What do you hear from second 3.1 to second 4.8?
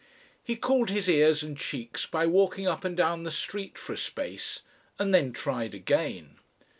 the street for a space,